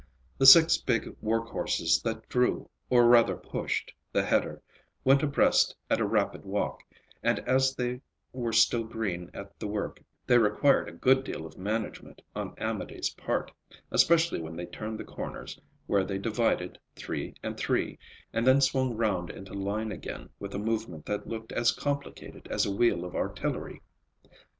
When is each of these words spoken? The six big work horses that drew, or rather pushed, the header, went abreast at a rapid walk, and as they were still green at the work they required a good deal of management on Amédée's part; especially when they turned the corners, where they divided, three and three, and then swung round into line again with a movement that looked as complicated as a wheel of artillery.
The 0.39 0.47
six 0.47 0.77
big 0.77 1.15
work 1.21 1.49
horses 1.49 2.01
that 2.01 2.27
drew, 2.27 2.67
or 2.89 3.05
rather 3.05 3.35
pushed, 3.35 3.93
the 4.11 4.23
header, 4.25 4.59
went 5.03 5.21
abreast 5.21 5.75
at 5.91 5.99
a 6.01 6.05
rapid 6.07 6.43
walk, 6.43 6.81
and 7.21 7.37
as 7.47 7.75
they 7.75 8.01
were 8.33 8.51
still 8.51 8.83
green 8.83 9.29
at 9.31 9.59
the 9.59 9.67
work 9.67 10.01
they 10.25 10.39
required 10.39 10.89
a 10.89 10.91
good 10.91 11.23
deal 11.23 11.45
of 11.45 11.55
management 11.59 12.19
on 12.35 12.55
Amédée's 12.55 13.11
part; 13.11 13.51
especially 13.91 14.41
when 14.41 14.55
they 14.55 14.65
turned 14.65 14.99
the 14.99 15.03
corners, 15.03 15.61
where 15.85 16.03
they 16.03 16.17
divided, 16.17 16.79
three 16.95 17.35
and 17.43 17.55
three, 17.55 17.99
and 18.33 18.47
then 18.47 18.59
swung 18.59 18.97
round 18.97 19.29
into 19.29 19.53
line 19.53 19.91
again 19.91 20.31
with 20.39 20.55
a 20.55 20.57
movement 20.57 21.05
that 21.05 21.27
looked 21.27 21.51
as 21.51 21.71
complicated 21.71 22.47
as 22.49 22.65
a 22.65 22.71
wheel 22.71 23.05
of 23.05 23.15
artillery. 23.15 23.83